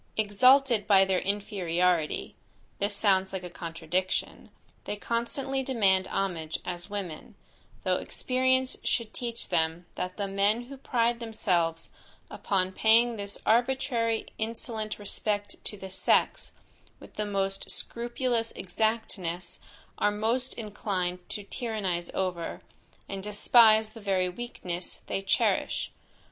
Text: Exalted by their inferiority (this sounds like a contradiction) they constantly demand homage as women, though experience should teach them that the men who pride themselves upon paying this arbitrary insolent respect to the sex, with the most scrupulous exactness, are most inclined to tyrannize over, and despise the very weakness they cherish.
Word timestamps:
Exalted 0.17 0.87
by 0.87 1.05
their 1.05 1.19
inferiority 1.19 2.35
(this 2.79 2.95
sounds 2.95 3.31
like 3.33 3.43
a 3.43 3.51
contradiction) 3.51 4.49
they 4.85 4.95
constantly 4.95 5.61
demand 5.61 6.07
homage 6.07 6.57
as 6.65 6.89
women, 6.89 7.35
though 7.83 7.97
experience 7.97 8.77
should 8.83 9.13
teach 9.13 9.49
them 9.49 9.85
that 9.93 10.17
the 10.17 10.27
men 10.27 10.61
who 10.63 10.75
pride 10.77 11.19
themselves 11.19 11.91
upon 12.31 12.71
paying 12.71 13.15
this 13.15 13.37
arbitrary 13.45 14.25
insolent 14.39 14.97
respect 14.97 15.63
to 15.63 15.77
the 15.77 15.91
sex, 15.91 16.51
with 16.99 17.13
the 17.13 17.23
most 17.27 17.69
scrupulous 17.69 18.51
exactness, 18.53 19.59
are 19.99 20.09
most 20.09 20.55
inclined 20.55 21.19
to 21.29 21.43
tyrannize 21.43 22.09
over, 22.15 22.63
and 23.07 23.21
despise 23.21 23.89
the 23.89 24.01
very 24.01 24.29
weakness 24.29 25.01
they 25.05 25.21
cherish. 25.21 25.91